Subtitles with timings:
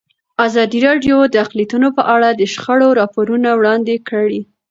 [0.47, 4.41] ازادي راډیو د اقلیتونه په اړه د شخړو راپورونه وړاندې کړي.